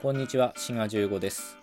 [0.00, 1.56] こんにちは、シガ15です。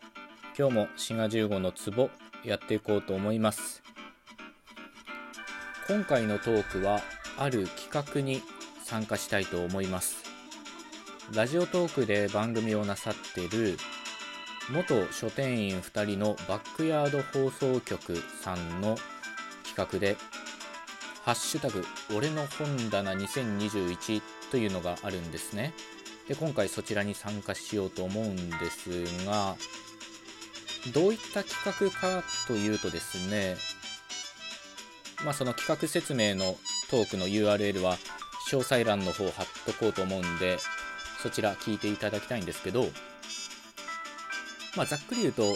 [0.60, 2.10] 今日もシガ15のツボ
[2.44, 3.82] やっていこうと思います。
[5.88, 7.00] 今回のトークは
[7.38, 8.42] ある企画に
[8.84, 10.18] 参加したいと思います。
[11.34, 13.78] ラジオトークで番組をなさってる
[14.70, 18.98] 元書店員2人のバックヤード放送局さんの
[19.64, 20.18] 企画で
[21.24, 24.22] ハッシュタグ俺の本棚2021
[24.52, 25.74] というのがあるんですね。
[26.28, 29.56] で今回そちらに参加しようと思うんですが
[30.94, 33.58] どういった企画かというとですね
[35.24, 36.58] まあその企画説明の
[36.90, 37.98] トークの URL は
[38.50, 40.58] 詳細欄の方貼っとこうと思うんで
[41.22, 42.86] そちら聞いていただきたいんですけど
[44.76, 45.56] まあざっくり言うと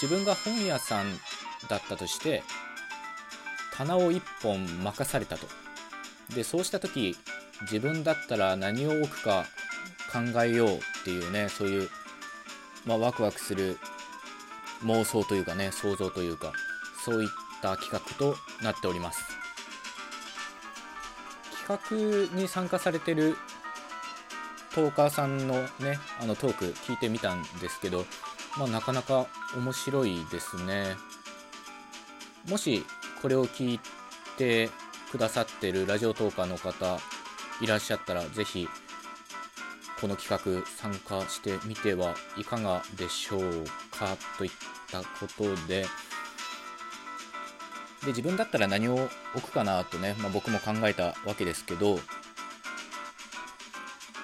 [0.00, 1.06] 自分が本屋さん
[1.68, 2.42] だったとして
[3.72, 5.46] 棚を1本任されたと。
[6.34, 7.16] でそうした時
[7.62, 9.44] 自分だったら何を置くか
[10.12, 11.88] 考えようっていうねそういう、
[12.84, 13.78] まあ、ワクワクする
[14.84, 16.52] 妄想というかね想像というか
[17.04, 17.28] そういっ
[17.62, 19.22] た企画となっております。
[21.66, 23.36] 企画に参加されてる
[24.72, 28.04] トーカーさんのねあのトーク聞いてみたんですけど、
[28.56, 30.96] まあ、なかなか面白いですね。
[32.48, 32.84] もし
[33.20, 33.80] これを聞い
[34.36, 34.70] て
[35.10, 36.98] くださってるラジオトーカーの方
[37.60, 38.68] いらっしゃったら是非
[40.00, 43.42] この企画参加してみてはいかがでしょう
[43.90, 44.50] かといっ
[44.90, 45.86] たことで
[48.02, 51.98] で自分だったら何を置くかなとね、まあ、僕も考えたわけですけど、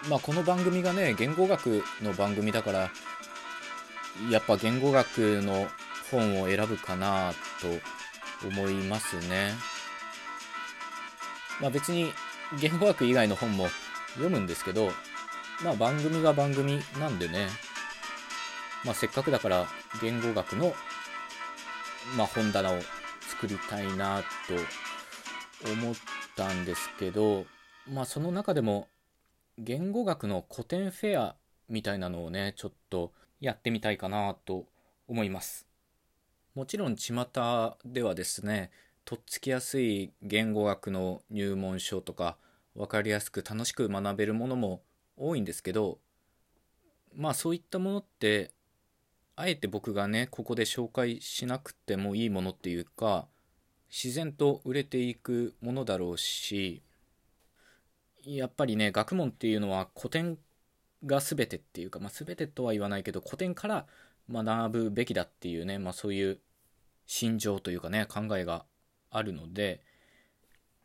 [0.08, 2.90] まあ、この番組がね言語学の番組だから
[4.30, 5.66] やっぱ言語学の
[6.10, 9.52] 本を選ぶかなと思いますね。
[11.60, 12.12] まあ、別に
[12.60, 13.68] 言語学以外の本も
[14.14, 14.90] 読むんですけど
[15.64, 17.48] まあ番組が番組なんでね、
[18.84, 19.66] まあせっかくだから
[20.00, 20.74] 言語学の、
[22.16, 22.78] まあ本棚を
[23.20, 24.54] 作りたいなと
[25.72, 25.94] 思っ
[26.36, 27.46] たんですけど、
[27.88, 28.88] まあその中でも
[29.58, 31.36] 言語学の古典フェア
[31.68, 34.66] みたいなのをね、ちょっとやってみたいかなと
[35.06, 35.66] 思います。
[36.54, 38.70] もちろん巷ではですね、
[39.04, 42.36] とっつきやすい言語学の入門書とか
[42.74, 44.82] 分かりやすく楽しく学べるものも
[45.16, 45.98] 多いんですけど
[47.14, 48.52] まあそういったものって
[49.36, 53.26] あえて僕がねここで紹介しなくてもいいものっていうか
[53.90, 56.82] 自然と売れていくものだろうし
[58.24, 60.38] やっぱりね学問っていうのは古典
[61.04, 63.86] が全てっていうか、まあ、全てとは言わないけど古典から
[64.30, 66.38] 学ぶべきだっていうね、まあ、そういう
[67.06, 68.64] 心情というかね考えが
[69.10, 69.80] あるので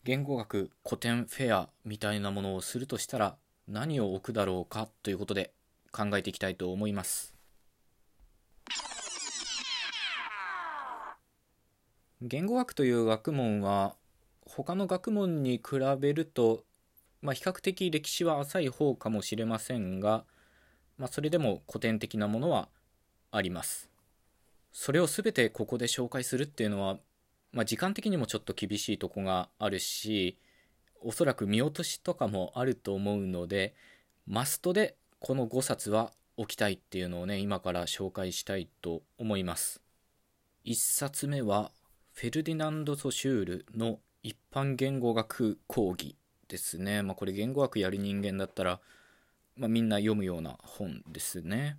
[0.03, 5.51] 言語学古典フェアみたいなものをするとしたら何を置くだろうかということで
[5.91, 7.33] 考えていきたいと思います。
[12.21, 13.95] 言語学という学問は
[14.45, 16.63] 他の学問に比べると、
[17.21, 20.23] まあ、比較的歴史は浅い方かもしれませんが、
[20.97, 22.69] まあ、それでも古典的なものは
[23.31, 23.89] あります。
[24.71, 26.97] それを全てここで紹介するっていうのは、
[27.51, 30.37] まあ、時間的にもちょっと厳しいとこがあるし
[31.07, 33.73] おそらく見落としとかもあると思うので
[34.27, 39.81] マストでこの5冊は置きたいっていうのをね今から紹介したいと思います。
[40.65, 41.71] 1冊目は
[42.11, 46.17] フェルディナンド・ソシュールの一般言語学講義
[46.49, 47.03] ですね。
[47.03, 48.81] まあこれ言語学やる人間だったら、
[49.55, 51.77] まあ、みんな読むような本ですね。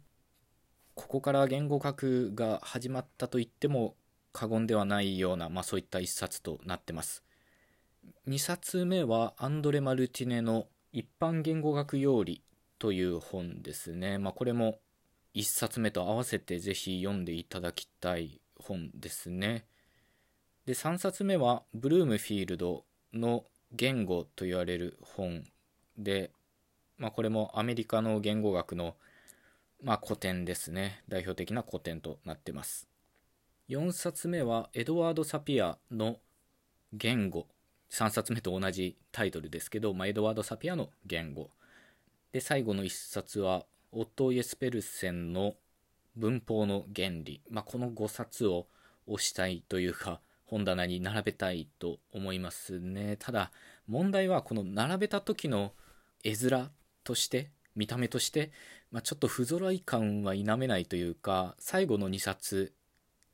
[0.94, 3.94] ここから言語学が始まったと言っても
[4.32, 7.22] 過言ではないような、まあ、そういった一冊となってます。
[8.26, 12.42] 2冊目はアンドレ・マルティネの一般言語学用理
[12.78, 14.18] という本ですね。
[14.18, 14.78] まあ、これも
[15.34, 19.66] 1冊目と合わせてぜひ読んでいただきたい本ですね。
[20.66, 25.44] で、3冊目はブルームフィールドの言語と言われる本
[25.96, 26.30] で、
[26.96, 28.96] まあ、これもアメリカの言語学の、
[29.82, 31.02] まあ、古典ですね。
[31.08, 32.88] 代表的な古典となってます。
[33.68, 36.18] 4冊目はエドワード・サピアの
[36.92, 37.46] 言語
[37.90, 41.50] 3冊目と同じタイトルですけど、まあ、エドワード・サピアの言語。
[42.32, 45.54] で最後の1冊はオットー・イエスペルセンの
[46.14, 48.66] 文法の原理、まあ、この5冊を
[49.08, 53.16] 推したいというか本棚に並べたいと思いますね。
[53.18, 53.52] ただ
[53.86, 55.72] 問題はこの並べた時の
[56.24, 56.70] 絵面
[57.04, 58.50] として見た目として、
[58.90, 62.74] まあ、ちょっと不揃い感は否めないというか最後の2冊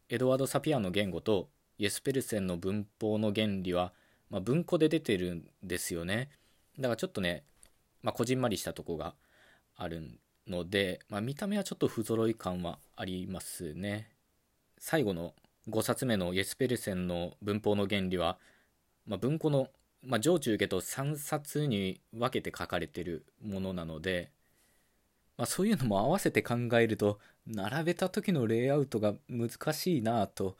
[0.08, 1.48] エドワード・サピアの言語と
[1.78, 3.92] イエスペルセンの文法の原理は
[4.30, 6.30] まあ、文庫で出てるんですよね。
[6.78, 7.44] だからちょっとね、
[8.02, 9.14] まあ、こじんまりしたとこが
[9.76, 14.10] あるので、まあ、見た目はちょっと不揃い感はありますね
[14.78, 15.32] 最後の
[15.68, 18.38] 5冊目のイエスペルセンの文法の原理は、
[19.06, 19.68] まあ、文庫の、
[20.02, 24.30] まあ、上中下と3冊に分けて書かれてるものなので、
[25.38, 30.56] まあ、そういうのも合わせて考えると並べた時のレイアウトが難しいなぁと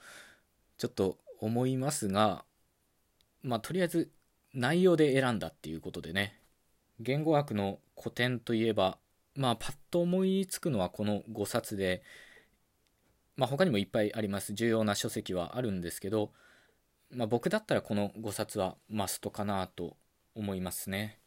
[0.79, 2.45] ちょっと思いますが
[3.45, 4.11] まあとりあえず
[4.55, 6.41] 内容で選んだっていうことでね。
[6.99, 8.99] 言語学の古典といえば
[9.37, 12.03] まあパッと思いつくのはこの5冊で
[13.37, 14.55] まあ他にもいっぱいあります。
[14.55, 16.33] 重要な書籍はあるんですけど、
[17.11, 19.97] まあ、僕だったらこの5冊はマストかなと
[20.35, 21.19] 思いますね。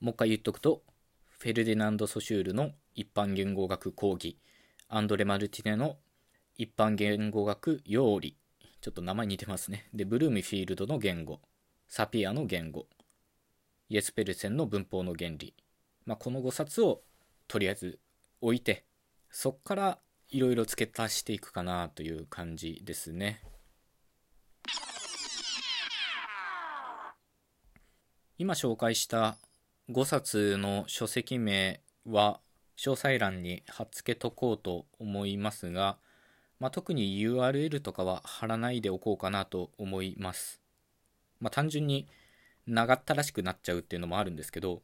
[0.00, 0.82] もう一回言っとくと
[1.38, 4.36] フェルディナンド・ソシュールの一般言語学講義。
[4.88, 5.98] アンドレ・マルティネの
[6.56, 8.36] 一般言語学用理。
[8.80, 9.88] ちょっと名前似てますね。
[9.92, 11.40] でブルーミフィールドの言語。
[11.88, 12.86] サピアの言語。
[13.88, 15.52] イエスペルセンの文法の原理、
[16.06, 17.02] まあ、この5冊を
[17.48, 17.98] とりあえず
[18.40, 18.84] 置いて
[19.30, 19.98] そっから
[20.28, 23.42] いろいろ付け足していくかなという感じですね。
[28.38, 29.36] 今紹介した
[29.90, 32.40] 5冊の書籍名は
[32.78, 35.98] 詳細欄に貼っつけとこうと思いますが、
[36.60, 40.60] まあ、特に URL とかは貼らないでおこうかなと思います。
[41.40, 42.06] まあ、単純に
[42.66, 44.82] 長ったらしくなっちゃうっていうのもあるんですけど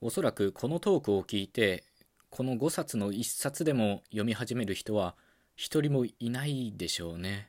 [0.00, 1.84] おそらくこのトークを聞いて
[2.28, 5.14] この5冊の1冊でも読み始める人は
[5.54, 7.48] 一人もいないでしょうね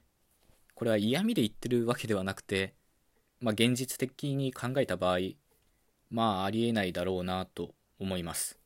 [0.75, 2.73] これは嫌味で言ってるわけではなくて
[3.39, 5.19] まあ現実的に考えた場合
[6.09, 8.59] まあありえないだろうなと思います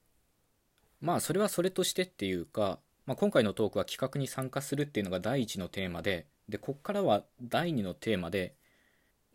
[1.00, 8.54] まあそれはそれとしてっていうか、まあ、今回のトークは企画に参加するっていうのが第一のテーマででこっからは第二のテーマで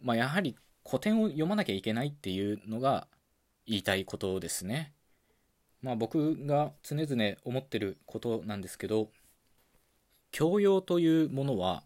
[0.00, 3.08] まあやはり古典を読まなきゃいけないっていうのが
[3.66, 4.92] 言いたいことですね。
[5.80, 9.08] まあ僕が常々思ってることなんですけど
[10.32, 11.82] 教養というものは、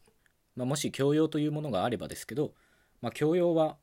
[0.56, 2.52] まあ、もし教養というものがあればですけど、
[3.00, 3.76] まあ、教養は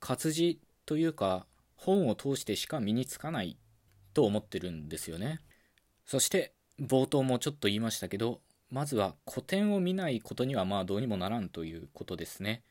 [0.00, 3.56] 活字というか本を通してしか身につかない
[4.14, 5.40] と思ってるんですよね。
[6.04, 8.40] そして冒頭もちょっと言いましたけど
[8.70, 12.62] まずは古典を見ないことにはまあどうにもならんということですね。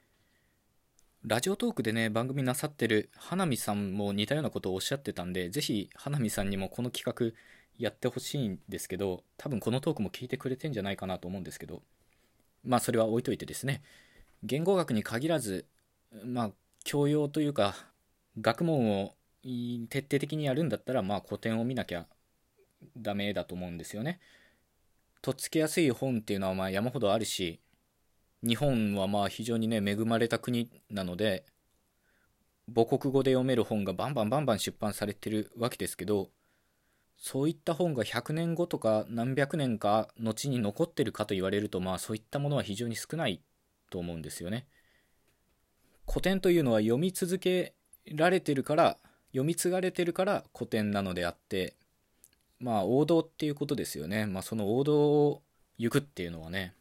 [1.28, 7.36] ラジオトークでね、番組なさってる花見さんも似たようなことをおっしゃってたんで、ぜひ花見さんにもこの企画
[7.80, 11.82] やってほしいんですけど、多分このトークも聞いてくれてんじゃないかなと思うんですけど、
[12.64, 13.82] まあそれは置いといてですね、
[14.44, 15.66] 言語学に限らず、
[16.24, 16.52] まあ
[16.84, 17.74] 教養というか、
[18.40, 19.16] 学問を
[19.90, 22.06] 徹底的にやるんだったら、まあ古典を見なきゃ
[22.98, 24.20] ダメだと思うんですよね。
[25.22, 27.60] とっつきやすい本っていうのはまあ山ほどあるし、
[28.46, 31.46] 日本はまあ非常にね恵まれた国なので
[32.74, 36.30] 母国語で読める本がバンバンバンバン出版されてるわけですけど
[37.18, 43.42] そういった本が100年後とか何百年か後に残ってるかと言われるとまあそういったものは非常に少ない
[43.90, 44.68] と思うんですよね。
[46.08, 47.74] 古典というのは読み続け
[48.14, 48.98] られてるから
[49.30, 51.76] 読み継がれてるから古典なのであって
[52.66, 54.26] まあ王道っていうことですよね。
[54.26, 55.44] まあその王道を
[55.78, 56.74] 行くっていうのはね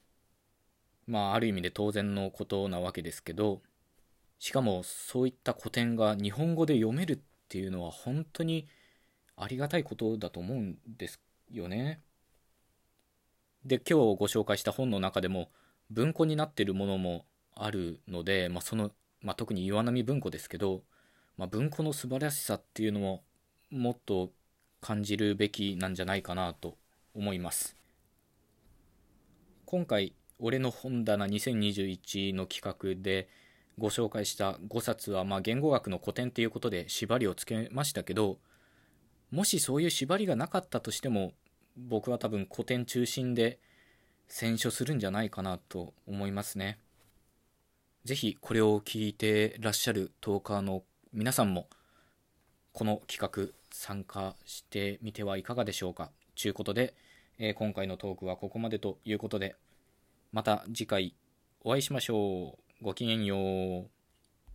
[1.06, 3.60] まあある意味で当然のことなわけですけど
[4.38, 7.18] しかもそういった古典が日本語で読めるっ
[7.50, 8.66] ていうのは本当に
[9.36, 11.20] ありがたいことだと思うんです
[11.50, 12.00] よね。
[13.66, 15.50] で今日ご紹介した本の中でも
[15.90, 20.82] 文庫になってるものもあるので、まあ、その、まあ、特に岩波文庫ですけど、
[21.36, 23.22] まあ、文庫の素晴らしさっていうのも
[23.70, 24.30] もっと
[24.84, 26.76] 感じるべきなんじゃないかなと
[27.14, 27.74] 思います。
[29.64, 33.30] 今回俺の本棚2021の企画で
[33.78, 38.36] ご紹介した5冊は、まあ、言語学の古典ということで縛りをつけましたけど
[39.30, 41.32] もしそういう縛りがなかったとしても
[41.78, 43.60] 僕は多分古典中心で
[44.28, 46.78] 選書するんじゃないかなと思いますね。
[48.04, 50.82] ぜひこれを聞いてらっしゃるトーカーの
[51.14, 51.68] 皆さんも
[52.74, 56.12] この企画参加してみてはいかがでしょうか？
[56.36, 56.94] ちゅうことで、
[57.38, 59.56] えー、今回のトークはここまでということで
[60.30, 61.16] また次回
[61.62, 62.84] お会いしましょう。
[62.84, 63.36] ごきげんよ
[63.80, 63.93] う。